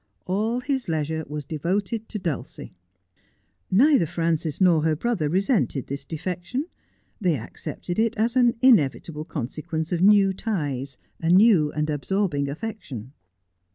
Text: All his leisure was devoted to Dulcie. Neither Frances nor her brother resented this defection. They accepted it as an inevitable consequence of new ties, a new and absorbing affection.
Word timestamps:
All 0.25 0.61
his 0.61 0.89
leisure 0.89 1.23
was 1.27 1.45
devoted 1.45 2.09
to 2.09 2.17
Dulcie. 2.17 2.73
Neither 3.69 4.07
Frances 4.07 4.59
nor 4.59 4.81
her 4.81 4.95
brother 4.95 5.29
resented 5.29 5.85
this 5.85 6.05
defection. 6.05 6.65
They 7.19 7.37
accepted 7.37 7.99
it 7.99 8.17
as 8.17 8.35
an 8.35 8.55
inevitable 8.63 9.25
consequence 9.25 9.91
of 9.91 10.01
new 10.01 10.33
ties, 10.33 10.97
a 11.19 11.29
new 11.29 11.71
and 11.73 11.87
absorbing 11.87 12.49
affection. 12.49 13.13